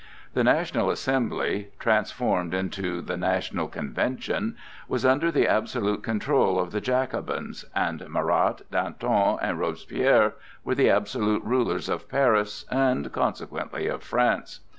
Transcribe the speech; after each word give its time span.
The 0.33 0.43
National 0.43 0.89
Assembly—transformed 0.89 2.55
into 2.55 3.03
the 3.03 3.17
National 3.17 3.67
Convention—was 3.67 5.05
under 5.05 5.29
the 5.31 5.47
absolute 5.47 6.01
control 6.01 6.59
of 6.59 6.71
the 6.71 6.81
Jacobins, 6.81 7.65
and 7.75 8.09
Marat, 8.09 8.63
Danton 8.71 9.37
and 9.43 9.59
Robespierre 9.59 10.33
were 10.63 10.73
the 10.73 10.89
absolute 10.89 11.43
rulers 11.43 11.87
of 11.87 12.09
Paris 12.09 12.65
and 12.71 13.11
consequently 13.11 13.85
of 13.85 14.01
France. 14.01 14.61